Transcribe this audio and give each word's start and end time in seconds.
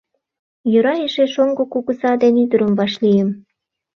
Йӧра 0.71 0.93
эше 1.05 1.25
шоҥго 1.33 1.63
кугыза 1.73 2.11
ден 2.21 2.35
ӱдырым 2.43 2.71
вашлийым. 2.79 3.29